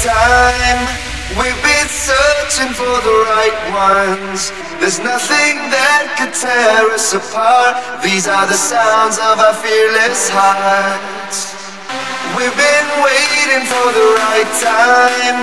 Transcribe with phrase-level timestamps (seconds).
[0.00, 0.80] Time.
[1.36, 4.52] We've been searching for the right ones.
[4.80, 8.04] There's nothing that could tear us apart.
[8.04, 11.56] These are the sounds of our fearless hearts.
[12.36, 15.36] We've been waiting for the right time.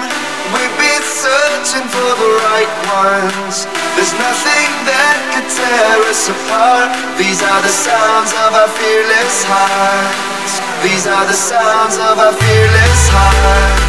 [0.53, 3.65] We've been searching for the right ones.
[3.97, 6.93] There's nothing that could tear us apart.
[7.17, 10.53] These are the sounds of our fearless hearts.
[10.85, 13.88] These are the sounds of our fearless hearts.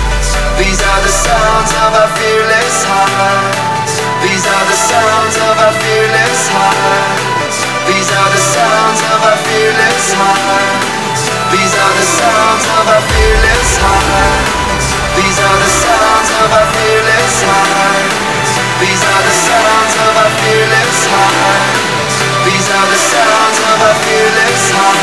[0.61, 3.97] These are the sounds of our fearless hearts.
[4.21, 7.65] These are the sounds of our fearless hearts.
[7.89, 11.23] These are the sounds of our fearless hearts.
[11.49, 14.85] These are the sounds of our fearless hearts.
[15.17, 18.53] These are the sounds of our fearless hearts.
[18.85, 22.21] These are the sounds of our fearless hearts.
[22.45, 25.01] These are the sounds of our fearless hearts.